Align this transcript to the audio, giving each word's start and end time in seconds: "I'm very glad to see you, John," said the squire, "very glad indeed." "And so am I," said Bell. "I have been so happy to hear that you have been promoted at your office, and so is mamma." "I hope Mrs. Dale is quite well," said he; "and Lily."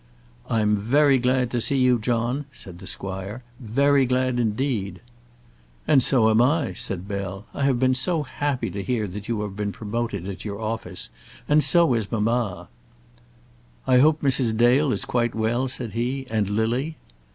"I'm 0.49 0.77
very 0.77 1.19
glad 1.19 1.51
to 1.51 1.61
see 1.61 1.77
you, 1.77 1.99
John," 1.99 2.45
said 2.51 2.79
the 2.79 2.87
squire, 2.87 3.43
"very 3.59 4.07
glad 4.07 4.39
indeed." 4.39 4.99
"And 5.87 6.01
so 6.01 6.31
am 6.31 6.41
I," 6.41 6.73
said 6.73 7.07
Bell. 7.07 7.45
"I 7.53 7.65
have 7.65 7.77
been 7.79 7.93
so 7.93 8.23
happy 8.23 8.71
to 8.71 8.81
hear 8.81 9.07
that 9.07 9.27
you 9.27 9.41
have 9.41 9.55
been 9.55 9.71
promoted 9.71 10.27
at 10.27 10.43
your 10.43 10.59
office, 10.59 11.11
and 11.47 11.63
so 11.63 11.93
is 11.93 12.11
mamma." 12.11 12.67
"I 13.85 13.99
hope 13.99 14.23
Mrs. 14.23 14.57
Dale 14.57 14.91
is 14.91 15.05
quite 15.05 15.35
well," 15.35 15.67
said 15.67 15.91
he; 15.91 16.25
"and 16.31 16.49
Lily." 16.49 16.97